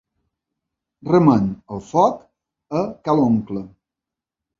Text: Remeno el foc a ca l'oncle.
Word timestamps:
Remeno 1.09 1.75
el 1.75 1.83
foc 1.89 2.23
a 2.79 2.81
ca 3.05 3.15
l'oncle. 3.21 3.63